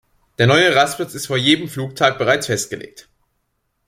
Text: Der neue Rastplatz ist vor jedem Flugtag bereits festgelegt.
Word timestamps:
Der 0.39 0.47
neue 0.47 0.73
Rastplatz 0.73 1.13
ist 1.13 1.27
vor 1.27 1.37
jedem 1.37 1.69
Flugtag 1.69 2.17
bereits 2.17 2.47
festgelegt. 2.47 3.07